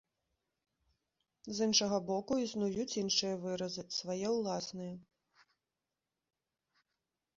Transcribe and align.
З 1.57 1.67
іншага 1.69 1.97
боку, 2.09 2.33
існуюць 2.45 2.87
іншыя 3.03 3.35
выразы, 3.43 3.81
свае 3.99 4.27
ўласныя. 4.39 5.47